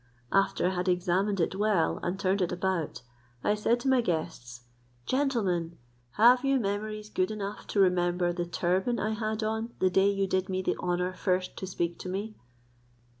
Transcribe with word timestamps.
After 0.31 0.65
I 0.65 0.69
had 0.73 0.89
examined 0.89 1.39
it 1.39 1.53
well, 1.55 1.99
and 2.01 2.19
turned 2.19 2.41
it 2.41 2.51
about, 2.51 3.03
I 3.43 3.53
said 3.53 3.79
to 3.81 3.87
my 3.87 4.01
guests, 4.01 4.61
"Gentlemen, 5.05 5.77
have 6.13 6.43
you 6.43 6.59
memories 6.59 7.07
good 7.07 7.29
enough 7.29 7.67
to 7.67 7.79
remember 7.79 8.33
the 8.33 8.47
turban 8.47 8.99
I 8.99 9.11
had 9.11 9.43
on 9.43 9.75
the 9.77 9.91
day 9.91 10.09
you 10.09 10.25
did 10.25 10.49
me 10.49 10.63
the 10.63 10.75
honour 10.77 11.13
first 11.13 11.55
to 11.57 11.67
speak 11.67 11.99
to 11.99 12.09
me?" 12.09 12.33